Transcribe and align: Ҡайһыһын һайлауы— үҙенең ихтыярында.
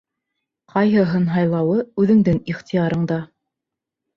Ҡайһыһын 0.75 1.27
һайлауы— 1.35 1.77
үҙенең 2.05 2.43
ихтыярында. 2.55 3.21